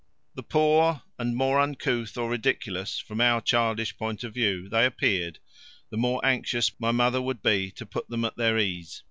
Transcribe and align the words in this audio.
The 0.33 0.41
poor 0.41 1.03
and 1.19 1.35
more 1.35 1.59
uncouth, 1.59 2.17
or 2.17 2.27
ridiculous, 2.31 2.97
from 2.97 3.21
our 3.21 3.39
childish 3.39 3.95
point 3.97 4.23
of 4.23 4.33
view, 4.33 4.67
they 4.67 4.83
appeared, 4.83 5.37
the 5.91 5.95
more 5.97 6.25
anxious 6.25 6.71
my 6.79 6.89
mother 6.89 7.21
would 7.21 7.43
be 7.43 7.69
to 7.73 7.85
put 7.85 8.09
them 8.09 8.25
at 8.25 8.35
their 8.35 8.57
ease. 8.57 8.99